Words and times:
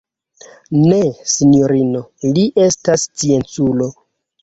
Ne, 0.77 0.97
sinjorino: 1.35 2.03
li 2.33 2.49
estas 2.67 3.09
scienculo. 3.13 3.97